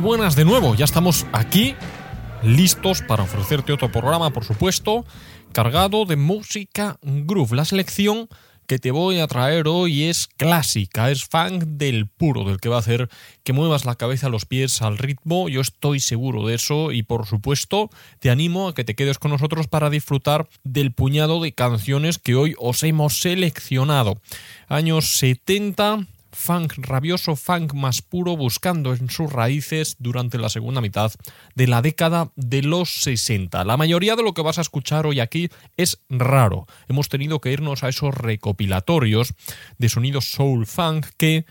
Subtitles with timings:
[0.00, 1.74] buenas de nuevo, ya estamos aquí,
[2.42, 5.04] listos para ofrecerte otro programa, por supuesto,
[5.52, 7.54] cargado de música groove.
[7.54, 8.28] La selección
[8.66, 12.76] que te voy a traer hoy es clásica, es funk del puro, del que va
[12.76, 13.10] a hacer
[13.42, 15.48] que muevas la cabeza, los pies al ritmo.
[15.48, 17.90] Yo estoy seguro de eso y por supuesto
[18.20, 22.36] te animo a que te quedes con nosotros para disfrutar del puñado de canciones que
[22.36, 24.20] hoy os hemos seleccionado.
[24.68, 26.06] Años 70,
[26.40, 31.12] funk rabioso, funk más puro, buscando en sus raíces durante la segunda mitad
[31.54, 33.62] de la década de los 60.
[33.64, 36.66] La mayoría de lo que vas a escuchar hoy aquí es raro.
[36.88, 39.34] Hemos tenido que irnos a esos recopilatorios
[39.78, 41.44] de sonidos soul funk que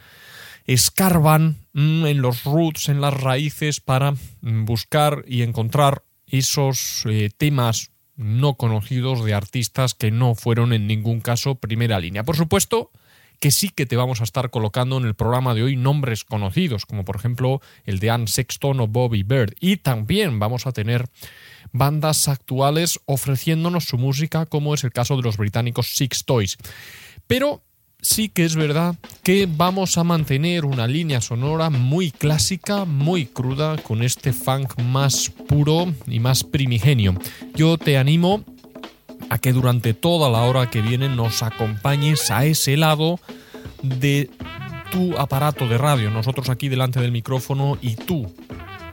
[0.66, 7.30] escarban mm, en los roots, en las raíces, para mm, buscar y encontrar esos eh,
[7.38, 12.24] temas no conocidos de artistas que no fueron en ningún caso primera línea.
[12.24, 12.92] Por supuesto,
[13.40, 16.86] que sí que te vamos a estar colocando en el programa de hoy nombres conocidos,
[16.86, 19.54] como por ejemplo el de Ann Sexton o Bobby Bird.
[19.60, 21.10] Y también vamos a tener
[21.72, 26.58] bandas actuales ofreciéndonos su música, como es el caso de los británicos Six Toys.
[27.28, 27.64] Pero
[28.02, 33.78] sí que es verdad que vamos a mantener una línea sonora muy clásica, muy cruda,
[33.78, 37.16] con este funk más puro y más primigenio.
[37.56, 38.44] Yo te animo
[39.30, 43.20] a que durante toda la hora que viene nos acompañes a ese lado
[43.82, 44.30] de
[44.92, 48.34] tu aparato de radio, nosotros aquí delante del micrófono y tú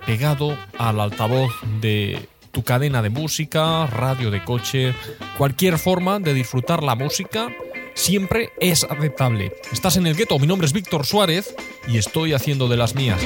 [0.05, 4.95] pegado al altavoz de tu cadena de música, radio de coche,
[5.37, 7.49] cualquier forma de disfrutar la música
[7.95, 9.53] siempre es aceptable.
[9.73, 11.55] Estás en el gueto, mi nombre es Víctor Suárez
[11.89, 13.21] y estoy haciendo de las mías.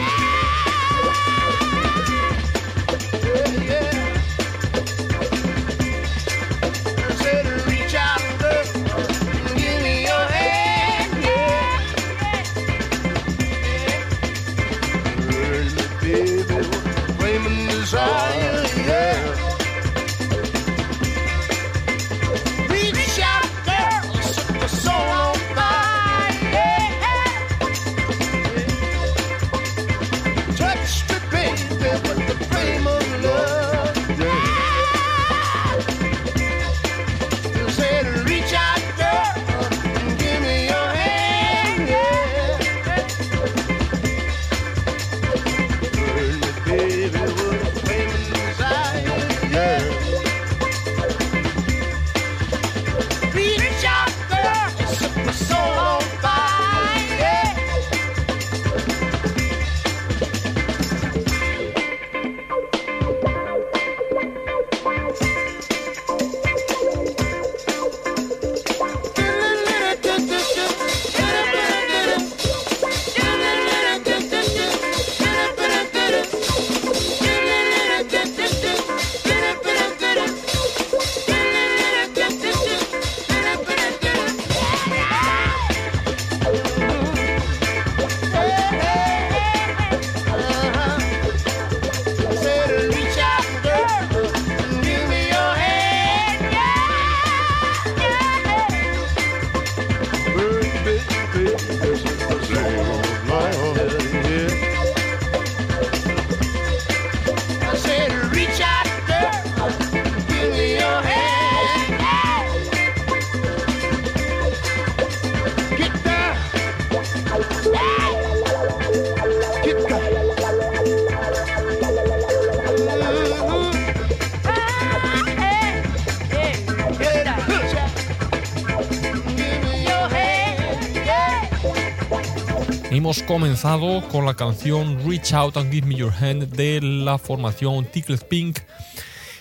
[133.31, 138.25] Comenzado con la canción Reach Out and Give Me Your Hand de la formación Tickled
[138.27, 138.59] Pink,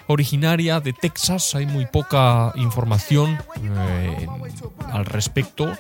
[0.06, 1.56] originaria de Texas.
[1.56, 4.27] Hay muy poca información eh,
[4.91, 5.75] al respecto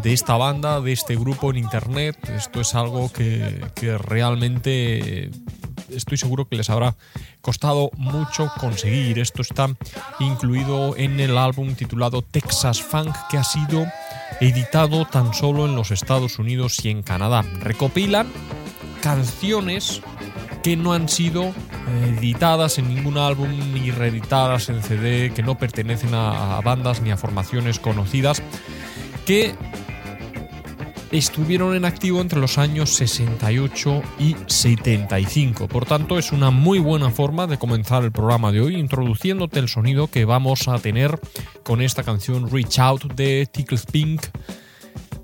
[0.00, 2.16] de esta banda, de este grupo en internet.
[2.28, 5.32] Esto es algo que, que realmente
[5.90, 6.94] estoy seguro que les habrá
[7.40, 9.18] costado mucho conseguir.
[9.18, 9.74] Esto está
[10.20, 13.86] incluido en el álbum titulado Texas Funk que ha sido
[14.40, 17.42] editado tan solo en los Estados Unidos y en Canadá.
[17.60, 18.26] Recopilan
[19.00, 20.02] canciones
[20.62, 25.58] que no han sido eh, editadas en ningún álbum ni reeditadas en CD, que no
[25.58, 28.42] pertenecen a, bandas ni a formaciones conocidas,
[29.26, 29.54] que
[31.12, 35.68] estuvieron en activo entre los años 68 y 75.
[35.68, 39.68] Por tanto, es una muy buena forma de comenzar el programa de hoy introduciéndote el
[39.68, 41.20] sonido que vamos a tener
[41.64, 44.26] con esta canción Reach Out de Tickles Pink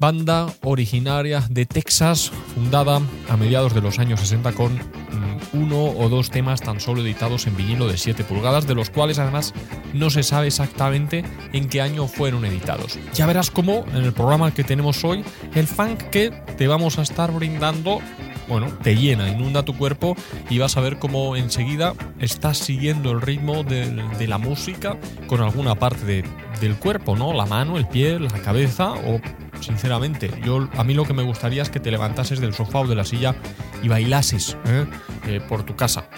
[0.01, 6.09] banda originaria de Texas, fundada a mediados de los años 60 con mm, uno o
[6.09, 9.53] dos temas tan solo editados en vinilo de 7 pulgadas, de los cuales además
[9.93, 11.23] no se sabe exactamente
[11.53, 12.99] en qué año fueron editados.
[13.13, 15.23] Ya verás cómo en el programa que tenemos hoy,
[15.55, 18.01] el funk que te vamos a estar brindando
[18.51, 20.17] bueno, te llena, inunda tu cuerpo
[20.51, 24.99] y vas a ver cómo enseguida estás siguiendo el ritmo de, la música
[25.29, 26.25] con alguna parte
[26.61, 27.33] del cuerpo, ¿no?
[27.33, 29.21] La mano, el pie, la cabeza o
[29.61, 32.87] sinceramente, yo a mí lo que me gustaría es que te levantases del sofá o
[32.89, 33.37] de la silla
[33.83, 34.87] y bailases ¿eh?
[35.27, 36.09] Eh, por tu casa.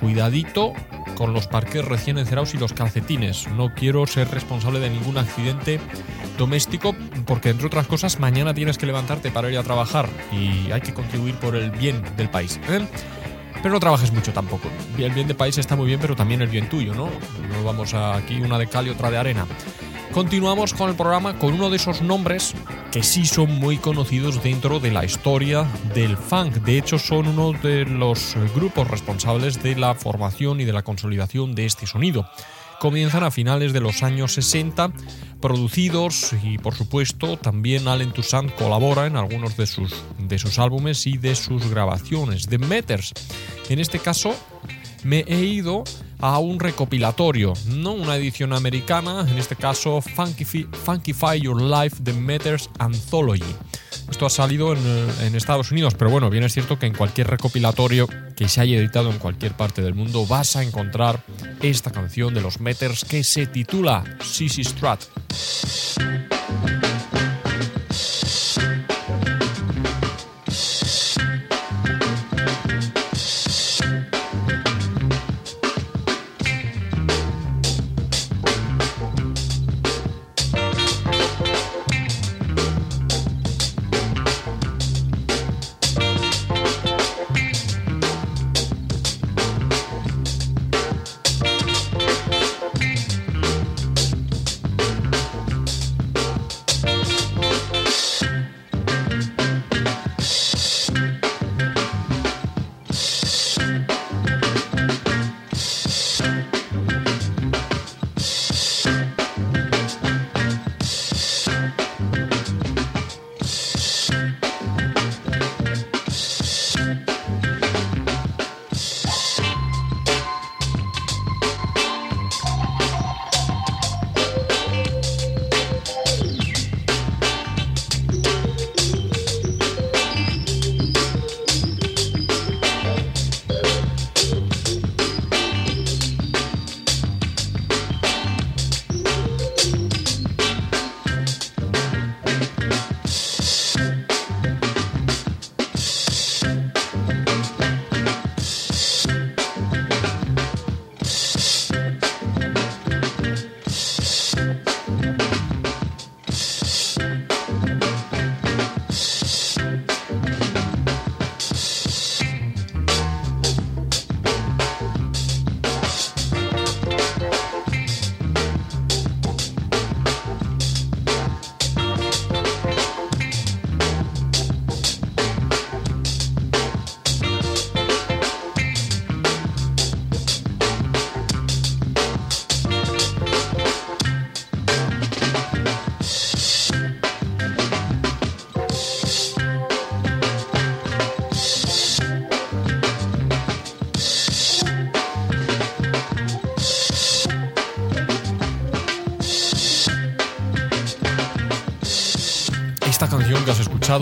[0.00, 0.72] Cuidadito
[1.14, 3.46] con los parques recién encerados y los calcetines.
[3.56, 5.78] No quiero ser responsable de ningún accidente
[6.38, 6.94] doméstico
[7.26, 10.94] porque entre otras cosas mañana tienes que levantarte para ir a trabajar y hay que
[10.94, 12.60] contribuir por el bien del país.
[12.68, 12.86] ¿eh?
[13.62, 14.68] Pero no trabajes mucho tampoco.
[14.98, 17.06] El bien del país está muy bien, pero también el bien tuyo, ¿no?
[17.06, 19.46] No vamos aquí una de cal y otra de arena.
[20.12, 22.54] Continuamos con el programa con uno de esos nombres
[22.90, 26.56] que sí son muy conocidos dentro de la historia del funk.
[26.56, 31.54] De hecho, son uno de los grupos responsables de la formación y de la consolidación
[31.54, 32.28] de este sonido
[32.82, 34.90] comienzan a finales de los años 60,
[35.40, 41.06] producidos y por supuesto también Allen Toussaint colabora en algunos de sus, de sus álbumes
[41.06, 42.48] y de sus grabaciones.
[42.48, 43.12] The Meters,
[43.68, 44.34] en este caso
[45.04, 45.84] me he ido
[46.18, 52.68] a un recopilatorio, no una edición americana, en este caso Funkify, Your Life The Matters
[52.80, 53.54] Anthology.
[54.10, 58.08] Esto ha salido en, Estados Unidos, pero bueno, bien es cierto que en cualquier recopilatorio
[58.36, 61.22] que se haya editado en cualquier parte del mundo vas a encontrar
[61.62, 65.02] esta canción de los Meters que se titula Sissy Strat.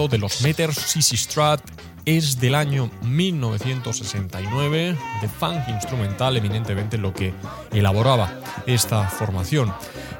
[0.08, 1.60] De los Meters Sissy Strat
[2.04, 7.34] es del año 1969, de funk instrumental eminentemente lo que
[7.72, 8.32] elaboraba
[8.66, 9.72] esta formación.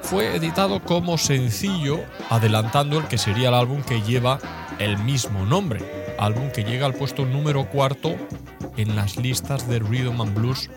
[0.03, 4.39] Fue editado como sencillo, adelantando el que sería el álbum que lleva
[4.79, 8.17] el mismo nombre, álbum que llega al puesto número cuarto
[8.77, 10.71] en las listas de Rhythm and Blues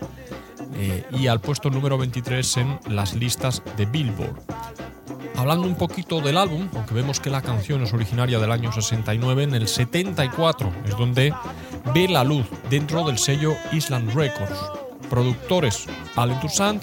[0.76, 4.40] eh, y al puesto número 23 en las listas de Billboard.
[5.44, 9.42] Hablando un poquito del álbum, aunque vemos que la canción es originaria del año 69,
[9.42, 11.34] en el 74 es donde
[11.92, 14.58] ve la luz dentro del sello Island Records.
[15.10, 15.84] Productores
[16.16, 16.82] Alan Toussaint,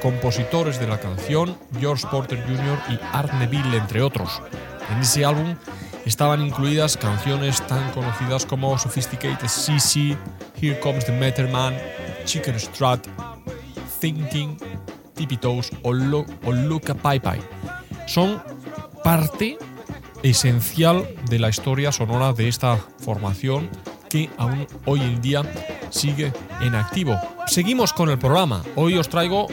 [0.00, 2.78] compositores de la canción George Porter Jr.
[2.88, 4.40] y Art Neville, entre otros.
[4.90, 5.54] En ese álbum
[6.06, 10.16] estaban incluidas canciones tan conocidas como Sophisticated CC,
[10.58, 11.76] Here Comes the Metal Man,
[12.24, 13.06] Chicken Strut,
[14.00, 14.56] Thinking,
[15.16, 17.40] Tippy Toes o, Luca Pai Pai.
[18.06, 18.40] Son
[19.02, 19.58] parte
[20.22, 23.68] esencial de la historia sonora de esta formación
[24.08, 25.42] que aún hoy en día
[25.90, 27.18] sigue en activo.
[27.46, 28.62] Seguimos con el programa.
[28.76, 29.48] Hoy os traigo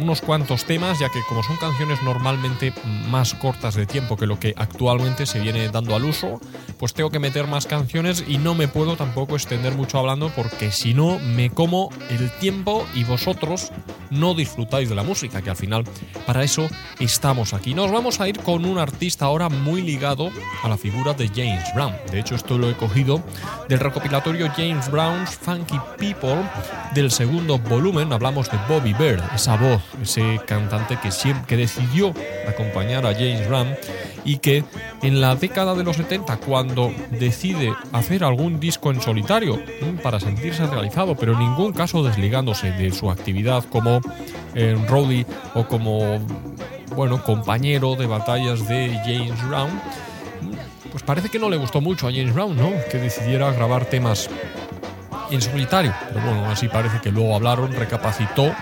[0.00, 2.72] unos cuantos temas, ya que como son canciones normalmente
[3.08, 6.40] más cortas de tiempo que lo que actualmente se viene dando al uso,
[6.78, 10.70] pues tengo que meter más canciones y no me puedo tampoco extender mucho hablando porque
[10.72, 13.72] si no me como el tiempo y vosotros
[14.10, 15.84] no disfrutáis de la música, que al final
[16.26, 16.68] para eso
[17.00, 17.74] estamos aquí.
[17.74, 20.30] Nos vamos a ir con un artista ahora muy ligado
[20.62, 21.94] a la figura de James Brown.
[22.10, 23.22] De hecho, esto lo he cogido
[23.68, 26.42] del recopilatorio James Brown's Funky People
[26.94, 28.12] del segundo volumen.
[28.12, 31.10] Hablamos de Bobby Bird, esa voz, ese cantante que,
[31.46, 32.14] que decidió
[32.48, 33.76] acompañar a James Brown
[34.24, 34.64] y que
[35.02, 40.18] en la década de los 70, cuando decide hacer algún disco en solitario mm, para
[40.18, 43.95] sentirse realizado, pero en ningún caso desligándose de su actividad como
[44.54, 46.18] eh, roadie o como
[46.94, 49.70] bueno, compañero de batallas de James Brown,
[50.90, 52.70] pues parece que no le gustó mucho a James Brown, ¿no?
[52.90, 54.30] Que decidiera grabar temas
[55.30, 55.92] en solitario.
[56.08, 58.54] Pero bueno, así parece que luego hablaron, recapacitó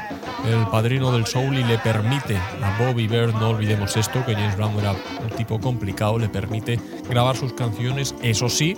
[0.44, 4.56] el padrino del soul y le permite a Bobby Bird, no olvidemos esto, que James
[4.56, 8.76] Brown era un tipo complicado, le permite grabar sus canciones, eso sí,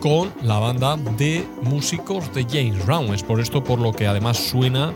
[0.00, 3.14] con la banda de músicos de James Brown.
[3.14, 4.92] Es por esto por lo que además suena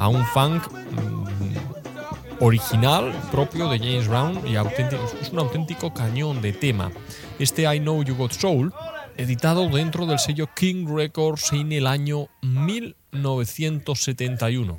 [0.00, 6.40] a un funk mm, original propio de James Brown y auténtico, es un auténtico cañón
[6.40, 6.90] de tema.
[7.38, 8.72] Este I Know You Got Soul,
[9.18, 14.78] editado dentro del sello King Records en el año 1971.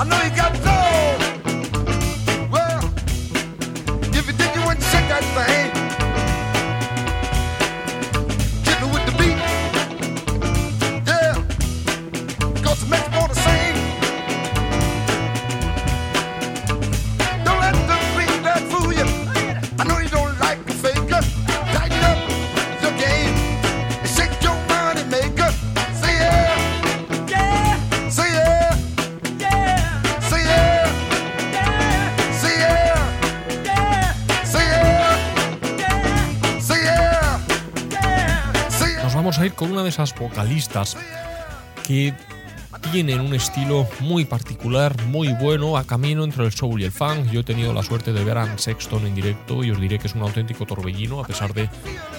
[0.00, 0.37] I know you
[39.88, 40.98] de esas vocalistas
[41.86, 42.12] que
[42.92, 47.30] tienen un estilo muy particular, muy bueno, a camino entre el soul y el funk.
[47.30, 50.08] Yo he tenido la suerte de ver a Sexton en directo y os diré que
[50.08, 51.70] es un auténtico torbellino, a pesar de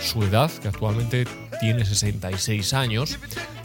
[0.01, 1.27] su edad, que actualmente
[1.59, 3.19] tiene 66 años.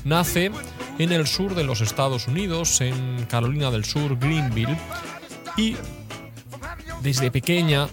[0.05, 0.51] Nace
[0.99, 4.77] en el sur de los Estados Unidos, en Carolina del Sur, Greenville,
[5.57, 5.77] y
[7.03, 7.89] desde pequeña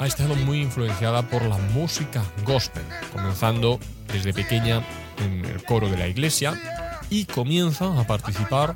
[0.00, 3.78] ha estado muy influenciada por la música gospel, comenzando
[4.12, 4.82] desde pequeña
[5.24, 6.54] en el coro de la iglesia
[7.10, 8.74] y comienza a participar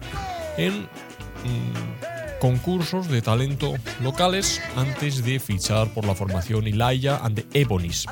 [0.56, 7.60] en mm, concursos de talento locales antes de fichar por la formación Elijah and the
[7.60, 8.06] Ebonies.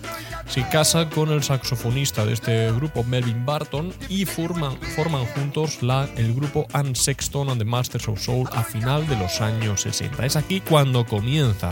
[0.48, 6.08] Se casa con el saxofonista de este grupo, Melvin Barton, y forman, forman juntos la,
[6.16, 10.24] el grupo Ann Sexton and the Masters of Soul a final de los años 60.
[10.24, 11.70] Es aquí cuando comienza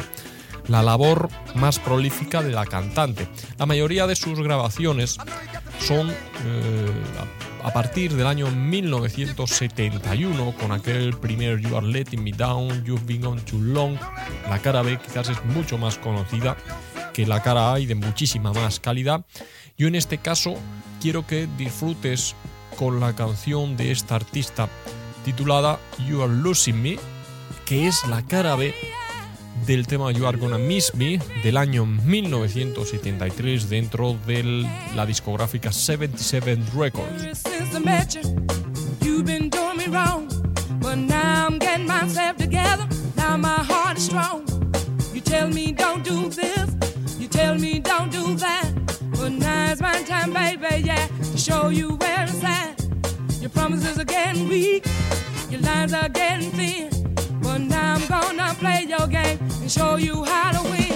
[0.69, 3.29] la labor más prolífica de la cantante.
[3.59, 5.19] La mayoría de sus grabaciones
[5.81, 6.91] son eh,
[7.63, 13.27] a partir del año 1971 con aquel primer You Are Letting Me Down, You've Been
[13.27, 13.97] On Too Long.
[14.49, 16.57] La cara B quizás es mucho más conocida
[17.13, 19.25] que la cara A y de muchísima más calidad.
[19.77, 20.55] Yo en este caso
[21.01, 22.35] quiero que disfrutes
[22.77, 24.69] con la canción de esta artista
[25.25, 25.79] titulada
[26.09, 26.99] You Are Losing Me,
[27.65, 28.75] que es la cara B
[29.67, 36.63] del tema You Are Gonna Miss Me del año 1973 dentro de la discográfica 77
[36.75, 37.43] Records.
[49.23, 52.85] But now it's my time, baby, yeah, to show you where it's at.
[53.41, 54.85] Your promises are getting weak,
[55.49, 56.92] your lines are getting thin.
[58.13, 60.92] Gonna play your game and show you how to win.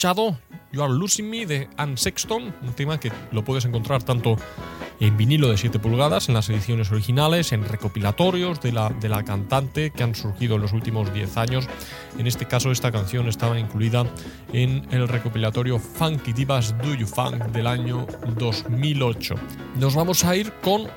[0.00, 0.38] Escuchado
[0.72, 4.36] You Are Losing Me de Anne Sexton, un tema que lo puedes encontrar tanto
[4.98, 9.22] en vinilo de 7 pulgadas, en las ediciones originales, en recopilatorios de la, de la
[9.24, 11.68] cantante que han surgido en los últimos 10 años.
[12.18, 14.06] En este caso, esta canción estaba incluida
[14.54, 18.06] en el recopilatorio Funky Divas Do You Funk del año
[18.38, 19.34] 2008.
[19.78, 20.88] Nos vamos a ir con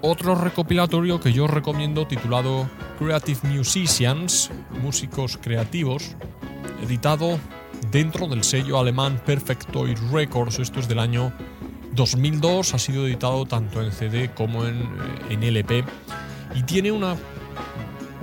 [0.00, 6.16] otro recopilatorio que yo recomiendo titulado Creative Musicians, Músicos Creativos,
[6.82, 7.38] editado
[7.90, 10.58] dentro del sello alemán Perfect Toy Records.
[10.58, 11.32] Esto es del año
[11.92, 14.82] 2002, ha sido editado tanto en CD como en,
[15.30, 15.84] eh, LP
[16.54, 17.16] y tiene una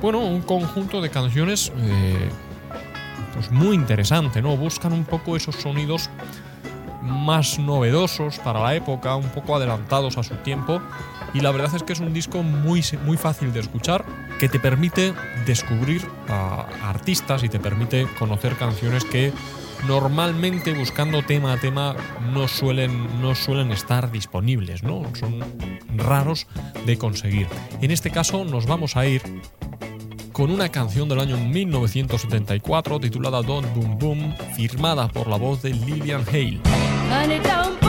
[0.01, 2.29] bueno, un conjunto de canciones eh,
[3.33, 4.55] pues muy interesante, ¿no?
[4.57, 6.09] Buscan un poco esos sonidos
[7.03, 10.81] más novedosos para la época, un poco adelantados a su tiempo
[11.33, 14.05] y la verdad es que es un disco muy, muy fácil de escuchar
[14.39, 15.13] que te permite
[15.45, 19.33] descubrir a artistas y te permite conocer canciones que
[19.87, 21.95] normalmente buscando tema a tema
[22.31, 25.03] no suelen, no suelen estar disponibles, ¿no?
[25.15, 25.43] Son
[25.97, 26.47] raros
[26.85, 27.47] de conseguir.
[27.81, 29.21] En este caso nos vamos a ir
[30.31, 35.71] con una canción del año 1974 titulada Don't Boom Boom, firmada por la voz de
[35.71, 36.82] Lillian Hale.
[37.13, 37.82] Honey, don't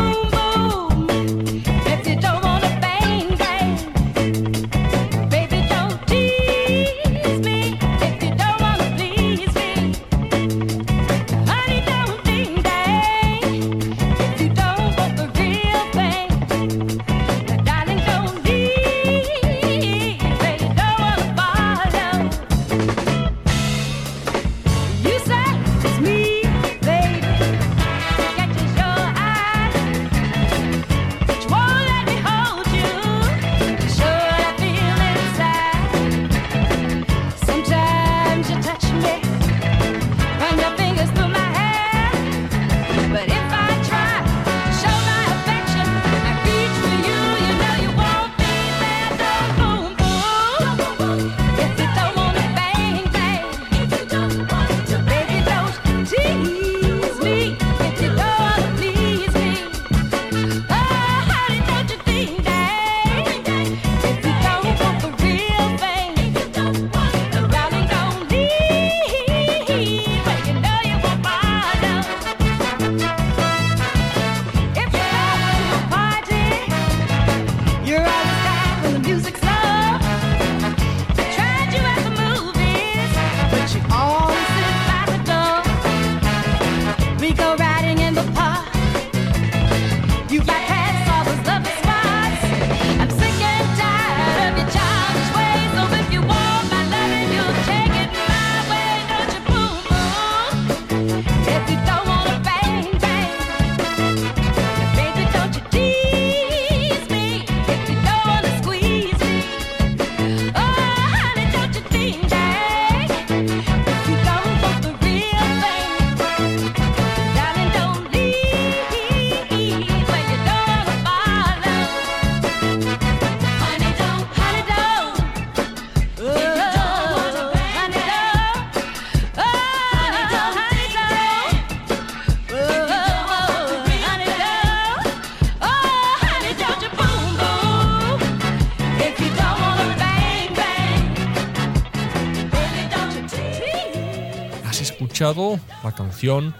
[145.34, 146.54] escuchado la canción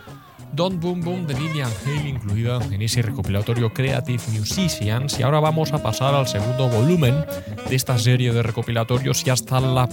[0.53, 5.19] Don't Boom Boom de Lillian Hale incluida en ese recopilatorio Creative Musicians.
[5.19, 7.25] Y ahora vamos a pasar al segundo volumen
[7.69, 9.27] de esta serie de recopilatorios.
[9.27, 9.89] Y hasta la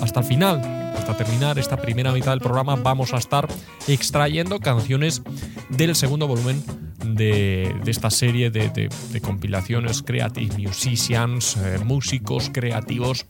[0.00, 0.62] hasta el final,
[0.96, 3.46] hasta terminar esta primera mitad del programa vamos a estar
[3.86, 5.22] extrayendo canciones
[5.68, 6.62] del segundo volumen
[7.04, 8.88] de, esta serie de,
[9.20, 13.26] compilaciones Creative Musicians, eh, músicos creativos,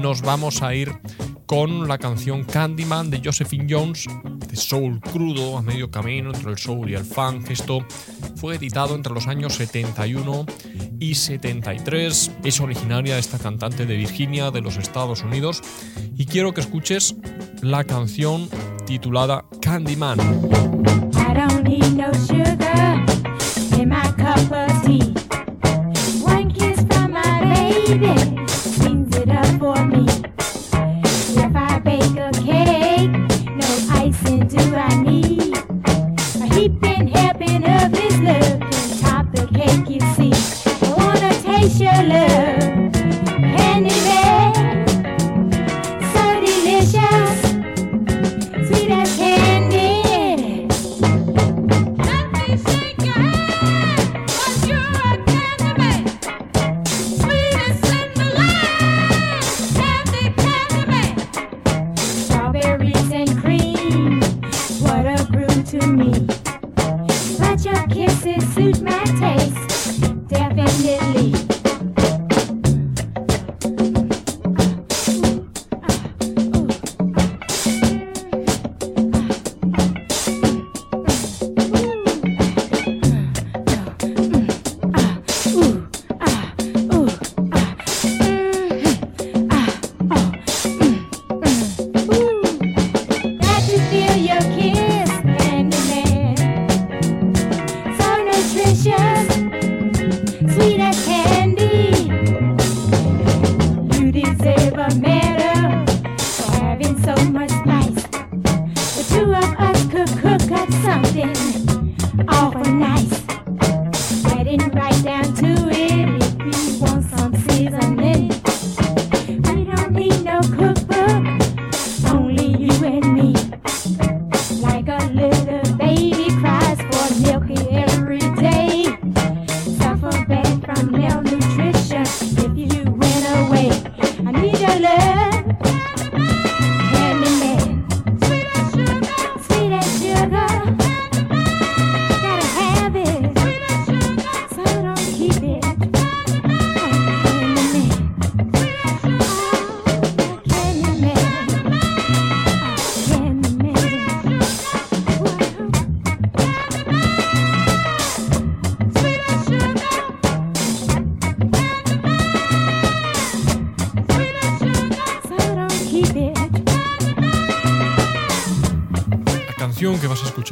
[0.00, 0.92] nos vamos a ir
[1.46, 4.06] con la canción Candyman de Josephine Jones,
[4.56, 7.50] soul crudo a medio camino entre el soul y el funk.
[7.50, 7.84] Esto
[8.36, 10.46] fue editado entre los años 71
[10.98, 12.32] y 73.
[12.44, 15.62] Es originaria de esta cantante de Virginia, de los Estados Unidos.
[16.16, 17.16] Y quiero que escuches
[17.62, 18.48] la canción
[18.86, 20.18] titulada Candyman.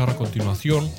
[0.01, 0.91] A continuación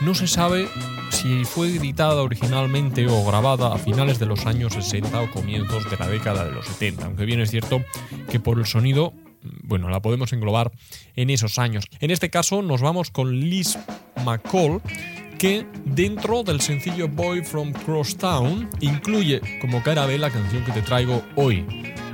[0.00, 0.68] no se sabe
[1.10, 5.96] si fue editada originalmente o grabada a finales de los años 60 o comienzos de
[5.96, 7.82] la década de los 70, aunque bien es cierto
[8.30, 9.12] que por el sonido,
[9.64, 10.70] bueno, la podemos englobar
[11.16, 11.86] en esos años.
[11.98, 13.76] En este caso nos vamos con Liz
[14.24, 14.80] McCall,
[15.36, 20.82] que dentro del sencillo Boy from Crosstown incluye como cara B la canción que te
[20.82, 21.66] traigo hoy,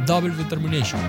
[0.07, 1.01] Double Determination.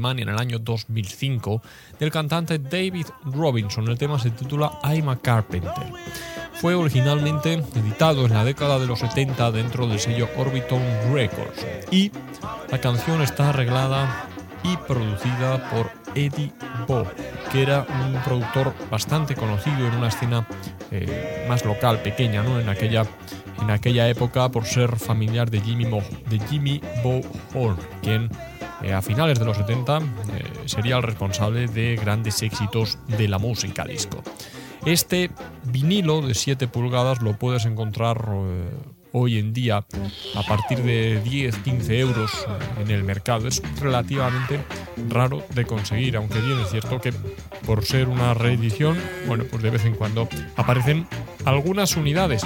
[0.00, 1.60] En el año 2005
[1.98, 3.86] del cantante David Robinson.
[3.86, 5.92] El tema se titula I'm a Carpenter.
[6.54, 10.80] Fue originalmente editado en la década de los 70 dentro del sello Orbiton
[11.12, 12.10] Records y
[12.70, 14.26] la canción está arreglada
[14.62, 16.50] y producida por Eddie
[16.88, 17.04] Bo,
[17.52, 20.46] que era un productor bastante conocido en una escena
[20.90, 22.58] eh, más local, pequeña, ¿no?
[22.58, 23.04] en, aquella,
[23.60, 27.20] en aquella época por ser familiar de Jimmy, Mo, de Jimmy Bo
[27.54, 28.30] Horn, quien
[28.82, 30.02] eh, a finales de los 70 eh,
[30.66, 34.22] sería el responsable de grandes éxitos de la música disco.
[34.86, 35.30] Este
[35.64, 38.24] vinilo de 7 pulgadas lo puedes encontrar
[39.12, 39.84] hoy en día
[40.34, 42.46] a partir de 10-15 euros
[42.80, 43.48] en el mercado.
[43.48, 44.60] Es relativamente
[45.08, 47.12] raro de conseguir, aunque bien es cierto que
[47.66, 51.06] por ser una reedición, bueno, pues de vez en cuando aparecen
[51.44, 52.42] algunas unidades.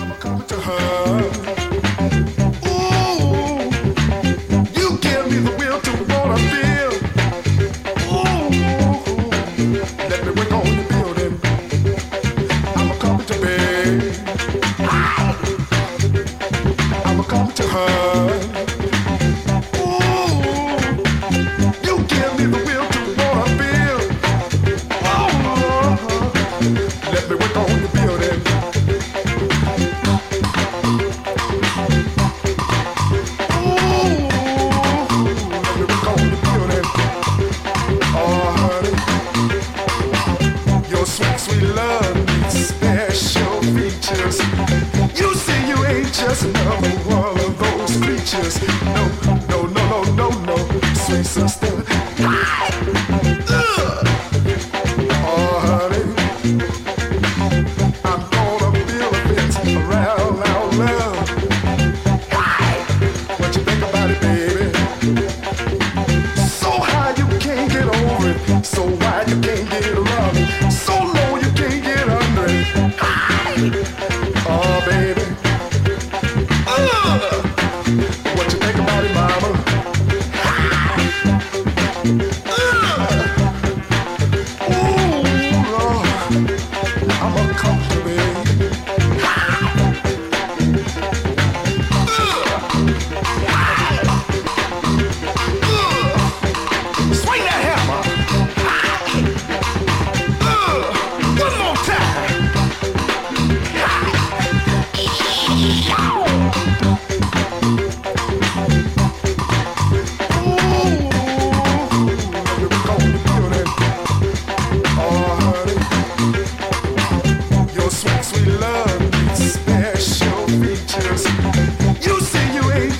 [5.34, 6.93] be the will to wanna feel.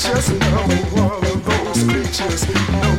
[0.05, 2.49] just know all of those creatures.
[2.73, 2.94] No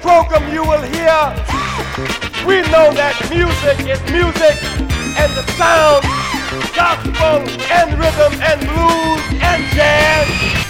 [0.00, 1.20] program you will hear,
[2.46, 4.56] we know that music is music
[5.20, 6.02] and the sound,
[6.74, 10.69] gospel and rhythm and blues and jazz.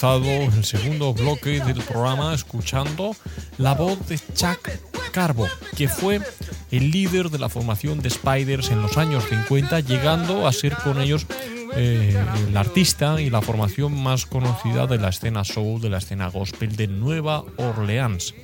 [0.00, 3.14] Comenzado el segundo bloque del programa escuchando
[3.58, 4.70] la voz de Chuck
[5.12, 5.46] Carbo,
[5.76, 6.22] que fue
[6.70, 11.02] el líder de la formación de Spiders en los años 50, llegando a ser con
[11.02, 11.26] ellos
[11.74, 12.16] eh,
[12.48, 16.76] el artista y la formación más conocida de la escena soul, de la escena gospel
[16.76, 18.34] de Nueva Orleans.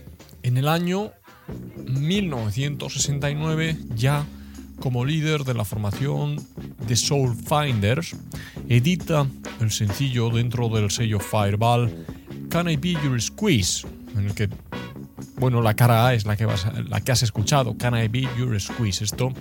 [0.42, 1.12] En el año
[1.86, 4.26] 1969, ya
[4.80, 6.36] como líder de la formación
[6.86, 8.16] The Soul Finders,
[8.68, 9.26] edita
[9.60, 12.06] el sencillo dentro del sello Fireball
[12.48, 14.48] Can I Be Your Squeeze, en el que,
[15.36, 18.28] bueno, la cara A es la que, vas la que has escuchado, Can I Be
[18.38, 19.04] Your Squeeze.
[19.04, 19.32] Esto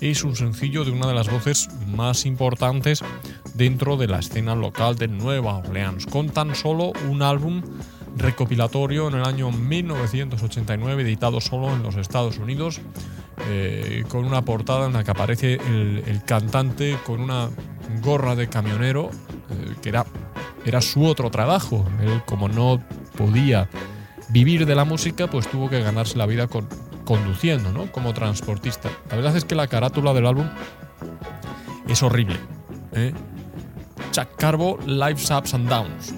[0.00, 3.02] es un sencillo de una de las voces más importantes
[3.54, 7.62] dentro de la escena local de Nueva Orleans, con tan solo un álbum
[8.16, 12.80] recopilatorio en el año 1989, editado solo en los Estados Unidos,
[13.46, 17.48] eh, con una portada en la que aparece el, cantante con una
[18.02, 19.10] gorra de camionero,
[19.50, 20.04] eh, que era,
[20.64, 21.86] era su otro trabajo.
[22.02, 22.82] Él, como no
[23.16, 23.68] podía
[24.30, 26.68] vivir de la música, pues tuvo que ganarse la vida con,
[27.04, 27.90] conduciendo, ¿no?
[27.90, 28.90] Como transportista.
[29.08, 30.46] La verdad es que la carátula del álbum
[31.88, 32.36] es horrible.
[32.92, 33.14] ¿eh?
[34.12, 36.14] Chuck Carbo, Life's Ups and Downs.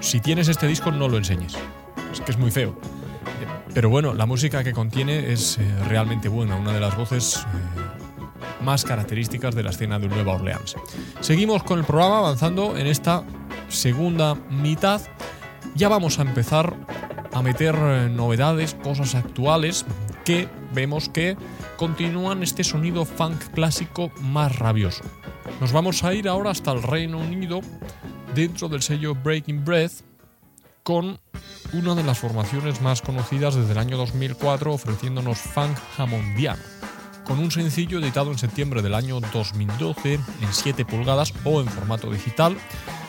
[0.00, 1.56] Si tienes este disco, no lo enseñes.
[2.12, 2.78] Es que es muy feo.
[3.76, 8.64] Pero bueno, la música que contiene es eh, realmente buena, una de las voces eh,
[8.64, 10.76] más características de la escena de Nueva Orleans.
[11.20, 13.22] Seguimos con el programa avanzando en esta
[13.68, 15.02] segunda mitad.
[15.74, 16.74] Ya vamos a empezar
[17.34, 19.84] a meter eh, novedades, cosas actuales
[20.24, 21.36] que vemos que
[21.76, 25.04] continúan este sonido funk clásico más rabioso.
[25.60, 27.60] Nos vamos a ir ahora hasta el Reino Unido
[28.34, 30.00] dentro del sello Breaking Breath
[30.82, 31.18] con
[31.72, 36.62] una de las formaciones más conocidas desde el año 2004 ofreciéndonos funk hammondiano
[37.26, 42.10] con un sencillo editado en septiembre del año 2012 en 7 pulgadas o en formato
[42.10, 42.56] digital.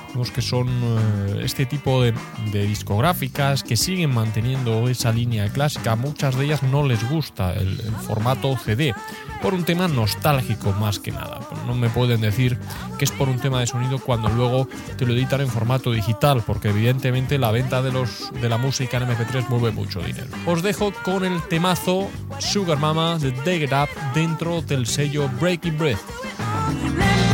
[0.09, 2.13] Vemos que son eh, este tipo de,
[2.51, 5.95] discográficas que siguen manteniendo esa línea clásica.
[5.95, 7.77] Muchas de ellas no les gusta el,
[8.07, 8.93] formato CD
[9.41, 11.39] por un tema nostálgico más que nada.
[11.65, 12.57] No me pueden decir
[12.97, 16.43] que es por un tema de sonido cuando luego te lo editan en formato digital,
[16.45, 20.27] porque evidentemente la venta de, los, de la música en MP3 mueve mucho dinero.
[20.45, 25.77] Os dejo con el temazo Sugar Mama de Dig It Up dentro del sello Breaking
[25.77, 27.26] Breath.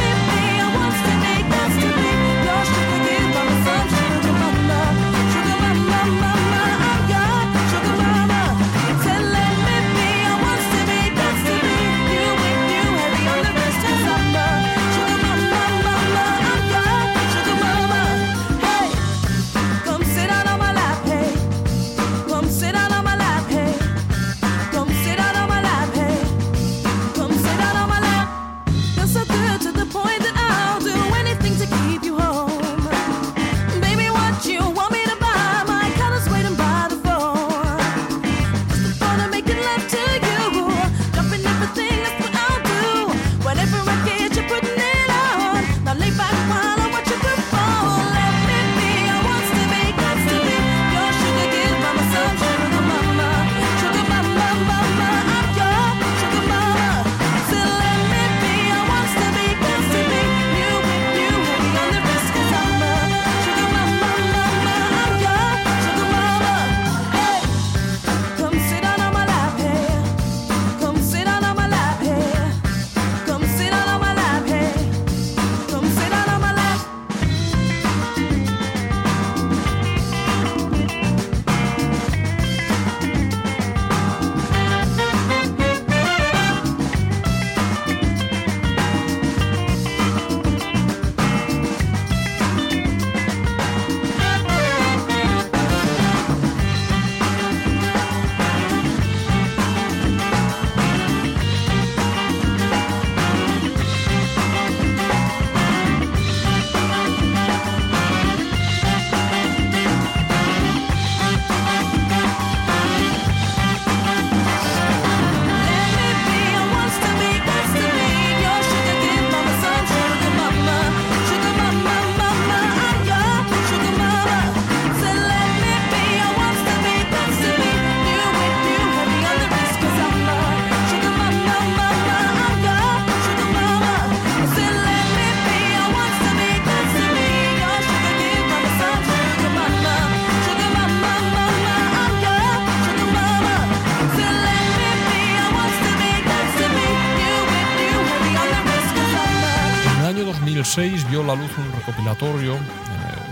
[150.64, 152.59] 2006 vio la luz un recopilatorio eh,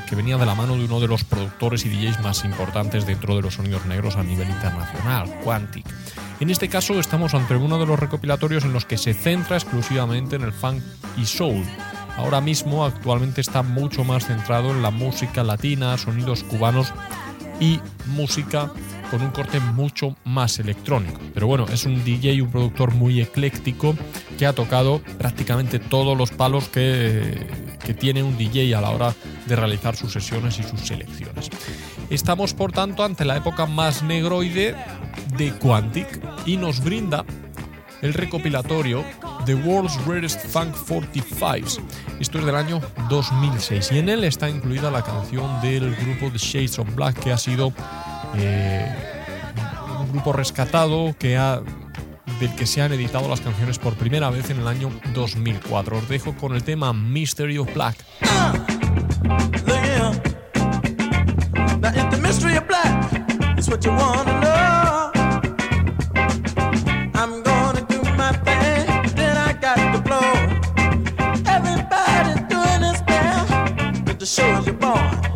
[0.05, 3.37] que venía de la mano de uno de los productores y DJs más importantes dentro
[3.37, 5.85] de los sonidos negros a nivel internacional, Quantic.
[6.41, 10.35] En este caso estamos ante uno de los recopilatorios en los que se centra exclusivamente
[10.35, 10.83] en el funk
[11.15, 11.63] y soul.
[12.17, 16.93] Ahora mismo actualmente está mucho más centrado en la música latina, sonidos cubanos
[17.61, 18.73] y música
[19.11, 21.19] con un corte mucho más electrónico.
[21.33, 23.93] Pero bueno, es un DJ un productor muy ecléctico
[24.39, 27.45] que ha tocado prácticamente todos los palos que,
[27.83, 29.13] que tiene un DJ a la hora
[29.45, 31.49] de realizar sus sesiones y sus selecciones.
[32.09, 34.75] Estamos por tanto ante la época más negroide
[35.37, 36.07] de Quantic
[36.45, 37.25] y nos brinda
[38.01, 39.03] el recopilatorio
[39.45, 41.67] The World's Rarest Funk 45.
[42.19, 46.37] Esto es del año 2006 y en él está incluida la canción del grupo The
[46.37, 47.73] Shades of Black que ha sido
[48.35, 48.93] eh,
[49.99, 51.61] un grupo rescatado que ha
[52.39, 55.97] del que se han editado las canciones por primera vez en el año 2004.
[55.97, 57.97] Os dejo con el tema Mystery of Black.
[61.81, 65.11] Now, if the mystery of black is what you want to know,
[67.15, 70.31] I'm gonna do my thing, then I got to blow.
[71.45, 75.30] Everybody's doing this now, but the show is your born.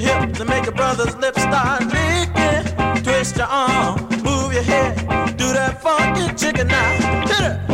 [0.00, 3.02] Your hips and make your brother's lips start licking.
[3.02, 4.96] Twist your arm, move your head,
[5.36, 7.26] do that funky chicken now.
[7.26, 7.65] Hit it.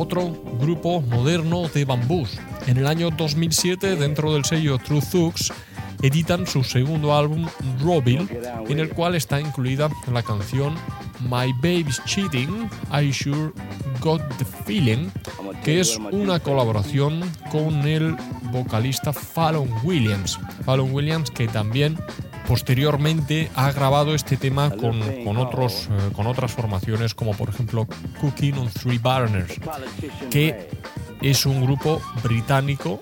[0.00, 2.38] Otro grupo moderno de bambús.
[2.66, 5.52] En el año 2007, dentro del sello True Thugs,
[6.02, 7.46] editan su segundo álbum,
[7.82, 8.26] Robil,
[8.68, 10.74] en el cual está incluida la canción
[11.28, 13.52] My Baby's Cheating, I Sure
[14.00, 15.10] Got the Feeling,
[15.62, 17.20] que es una colaboración
[17.52, 18.16] con el
[18.52, 20.38] vocalista Fallon Williams.
[20.64, 21.98] Fallon Williams que también
[22.50, 27.86] posteriormente ha grabado este tema con, con otros, eh, con otras formaciones como por ejemplo
[28.20, 29.54] Cooking on Three Burners,
[30.32, 30.68] que
[31.22, 33.00] es un grupo británico,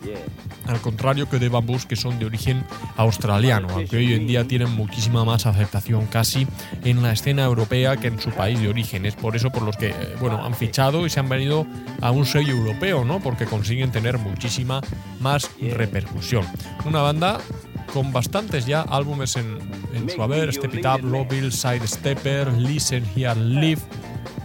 [0.67, 2.65] al contrario que de Bamboos, que son de origen
[2.97, 6.47] australiano, aunque hoy en día tienen muchísima más aceptación casi
[6.85, 9.07] en la escena europea que en su país de origen.
[9.07, 11.67] Es por eso por los que eh, bueno, han fichado y se han venido
[12.01, 13.21] a un sello europeo, ¿no?
[13.21, 14.81] porque consiguen tener muchísima
[15.21, 16.45] más repercusión.
[16.85, 17.39] Una banda
[17.93, 19.59] con bastantes ya álbumes en,
[19.95, 23.81] en su haber, Step It Up, Lowville, Sidestepper, Listen Here Live,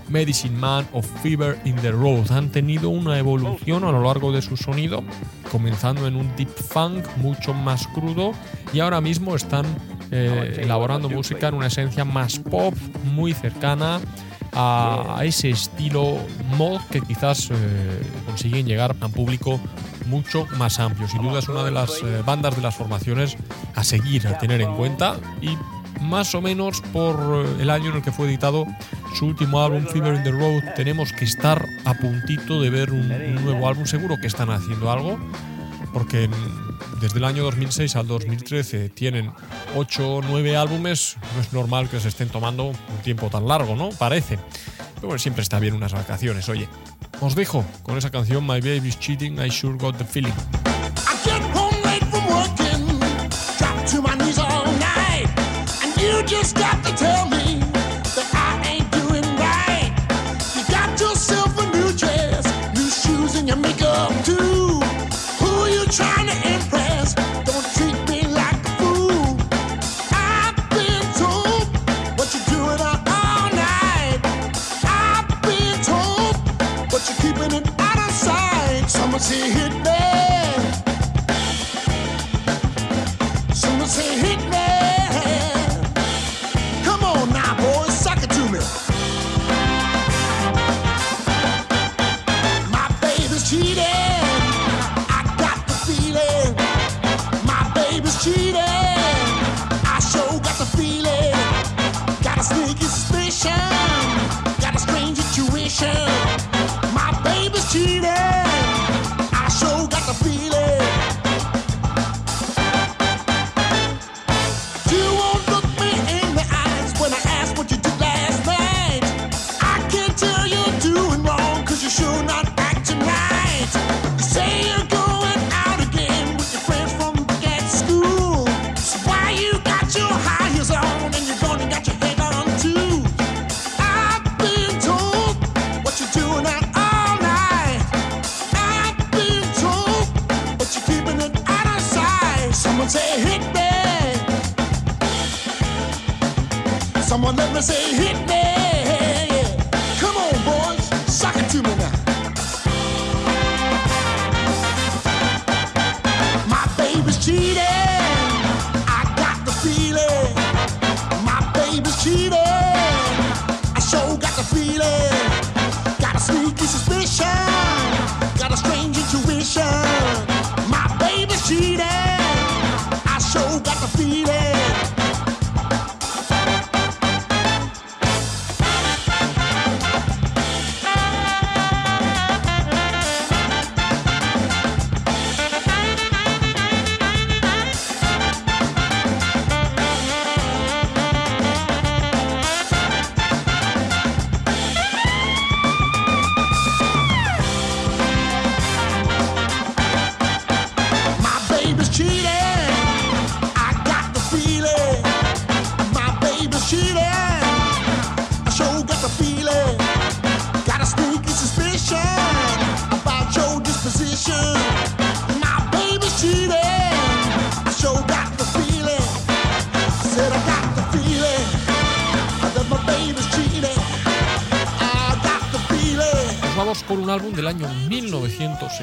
[0.10, 2.32] Medicine Man o Fever in the Road.
[2.32, 5.04] Han tenido una evolución a lo largo de su sonido,
[5.52, 8.32] comenzando en un deep funk mucho más crudo
[8.74, 9.66] y ahora mismo están
[10.12, 14.00] eh, elaborando música en una esencia más pop, muy cercana
[14.56, 16.18] a ese estilo
[16.58, 17.56] mod que quizás eh,
[18.26, 19.60] consiguen llegar a un público
[20.06, 21.08] mucho más amplio.
[21.08, 23.36] Sin duda es una de las eh, bandas de las formaciones
[23.76, 25.58] a seguir, a tener en cuenta y
[26.04, 28.66] más o menos por eh, el año en el que fue editado
[29.16, 30.74] su último álbum, Fever in the Road.
[30.76, 33.08] Tenemos que estar a puntito de ver un,
[33.44, 35.20] nuevo álbum, seguro que están haciendo algo,
[35.94, 36.30] porque
[37.02, 39.32] desde el año 2006 al 2013 tienen
[39.76, 43.76] 8 o 9 álbumes, no es normal que se estén tomando un tiempo tan largo,
[43.76, 43.90] ¿no?
[43.90, 44.38] Parece.
[44.96, 46.68] Pero bueno, siempre está bien unas vacaciones, oye.
[47.22, 50.73] Os dejo con esa canción My Baby's Cheating, I Sure Got the Feeling.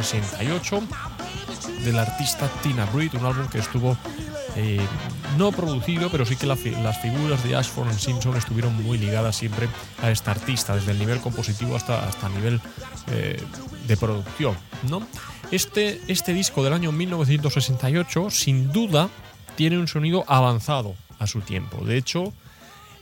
[0.02, 0.82] 68
[1.84, 3.96] del artista Tina Breed, un álbum que estuvo
[4.56, 4.80] eh,
[5.38, 9.68] no producido, pero sí que las figuras de Ashford Simpson estuvieron muy ligadas siempre
[10.02, 12.60] a esta artista, desde el nivel compositivo hasta, hasta el nivel
[13.10, 13.42] eh,
[13.86, 14.56] de producción.
[14.88, 15.06] ¿no?
[15.50, 19.08] Este, este disco del año 1968, sin duda,
[19.56, 21.84] tiene un sonido avanzado a su tiempo.
[21.84, 22.32] De hecho,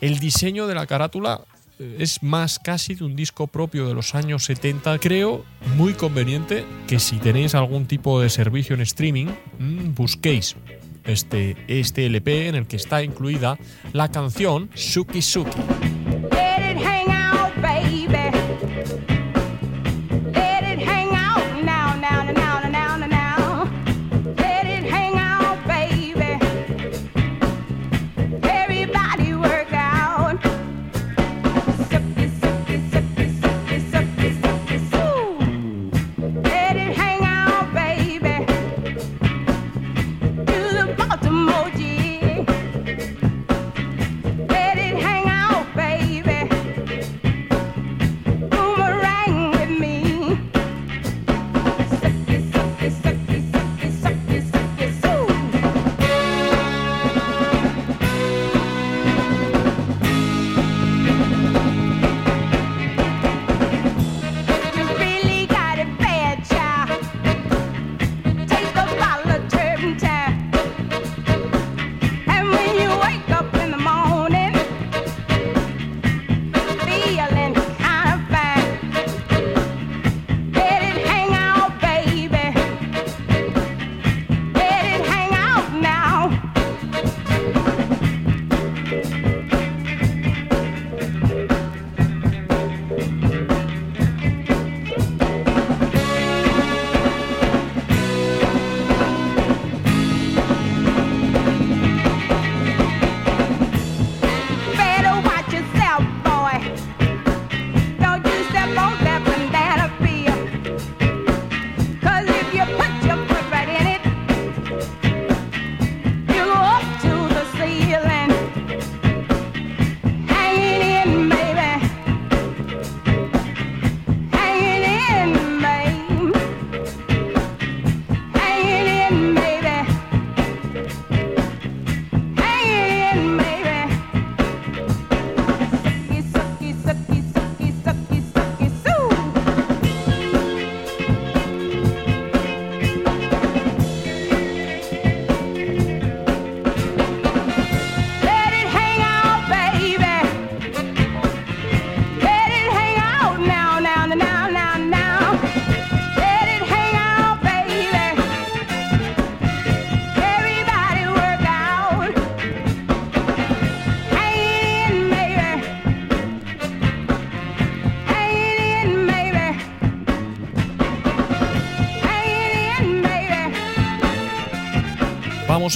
[0.01, 1.41] el diseño de la carátula
[1.79, 4.99] eh, es más casi de un disco propio de los años 70.
[4.99, 5.45] Creo
[5.77, 9.27] muy conveniente que si tenéis algún tipo de servicio en streaming,
[9.59, 10.57] mm, busquéis
[11.05, 13.59] este, este LP en el que está incluida
[13.93, 15.98] la canción Suki Suki.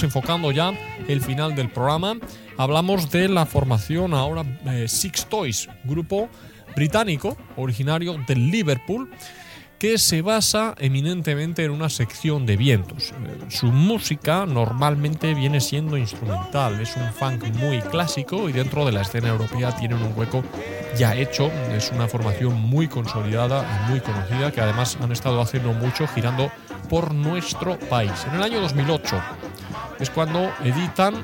[0.03, 0.73] Enfocando ya
[1.07, 2.17] el final del programa.
[2.57, 6.29] Hablamos de la formación ahora eh, Six Toys, grupo
[6.75, 9.09] británico originario de Liverpool
[9.83, 13.11] que se basa eminentemente en una sección de vientos.
[13.11, 18.93] Eh, Su música normalmente viene siendo instrumental, es un funk muy clásico y dentro de
[18.93, 20.41] la escena europea tienen un hueco
[20.97, 25.73] ya hecho, es una formación muy consolidada y muy conocida que además han estado haciendo
[25.73, 26.49] mucho girando
[26.89, 28.13] por nuestro país.
[28.29, 29.21] En el año 2008
[30.03, 31.15] es cuando editan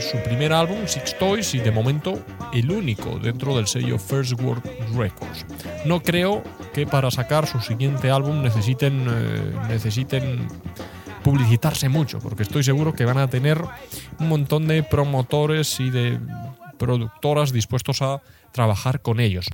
[0.00, 4.62] su primer álbum, Six Toys, y de momento el único dentro del sello First World
[4.96, 5.44] Records.
[5.84, 10.46] No creo que para sacar su siguiente álbum necesiten, eh, necesiten
[11.24, 13.60] publicitarse mucho, porque estoy seguro que van a tener
[14.20, 16.20] un montón de promotores y de
[16.78, 19.46] productoras dispuestos a trabajar con ellos.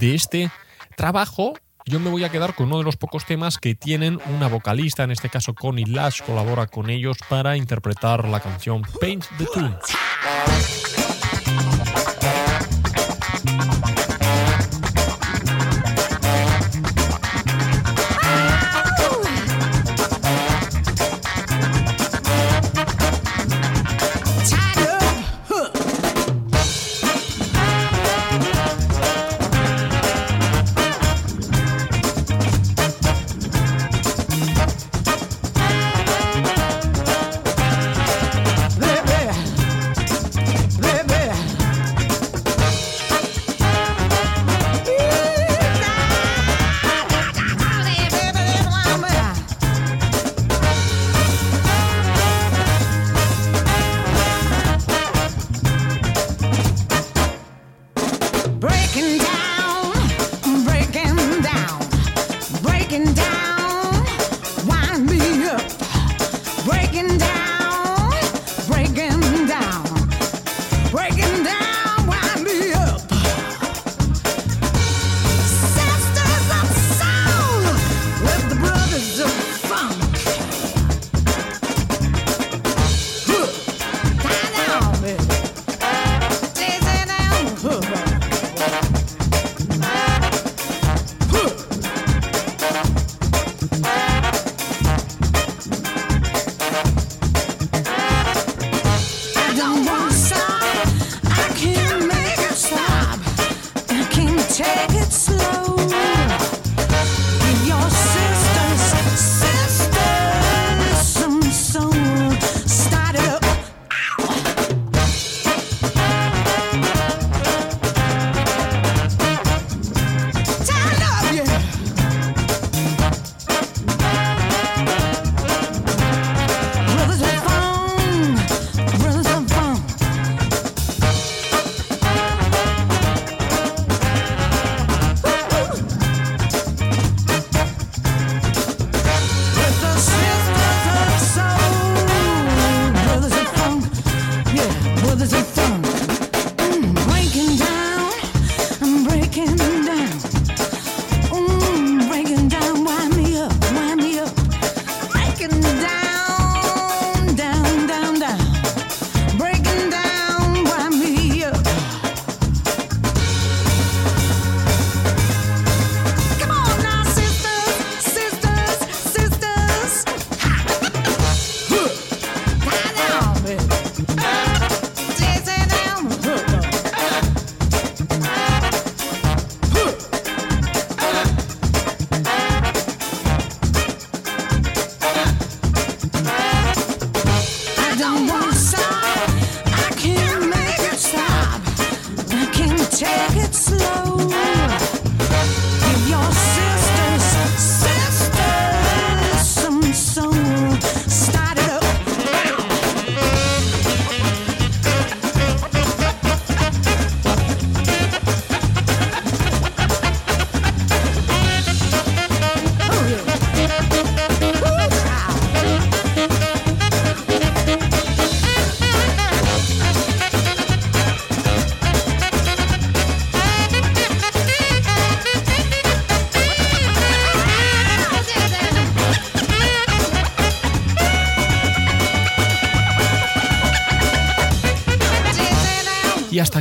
[0.00, 0.50] De este
[0.96, 1.54] trabajo
[1.86, 5.04] yo me voy a quedar con uno de los pocos temas que tienen una vocalista,
[5.04, 9.76] en este caso Connie Lash colabora con ellos para interpretar la canción Paint the Tune.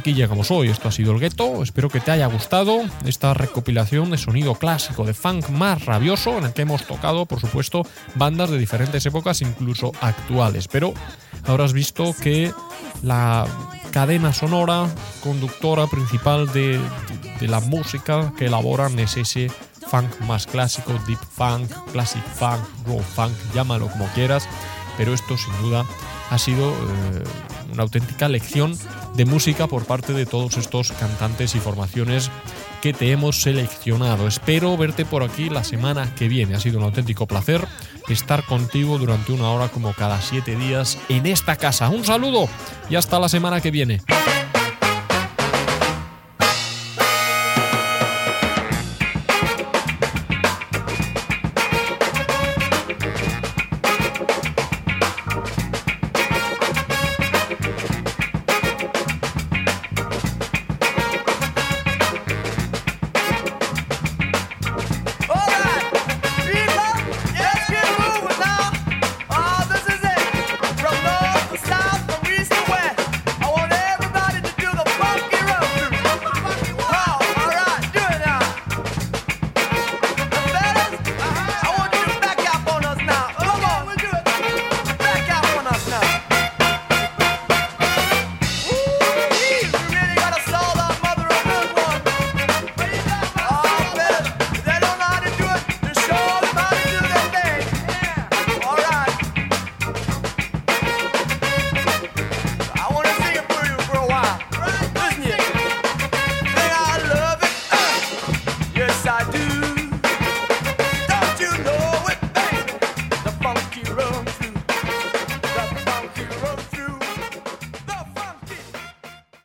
[0.02, 0.70] Aquí llegamos hoy.
[0.70, 1.62] Esto ha sido el gueto.
[1.62, 6.46] Espero que te haya gustado esta recopilación de sonido clásico de funk más rabioso en
[6.46, 7.86] el que hemos tocado, por supuesto,
[8.16, 10.68] bandas de diferentes épocas, incluso actuales.
[10.68, 10.96] Pero
[11.46, 12.52] habrás visto que
[13.04, 13.46] la
[13.92, 14.88] cadena sonora
[15.22, 16.80] conductora principal de,
[17.42, 19.52] la música que elaboran es ese
[19.88, 24.48] funk más clásico, deep funk, classic funk, raw funk, llámalo como quieras,
[24.98, 25.86] pero esto sin duda
[26.32, 27.24] ha sido eh,
[27.72, 28.78] una auténtica lección
[29.16, 32.30] de música por parte de todos estos cantantes y formaciones
[32.82, 34.28] que te hemos seleccionado.
[34.28, 36.56] Espero verte por aquí la semana que viene.
[36.56, 37.68] Ha sido un auténtico placer
[38.10, 41.90] estar contigo durante una hora como cada siete días en esta casa.
[41.90, 42.50] Un saludo
[42.90, 44.02] y hasta la semana que viene.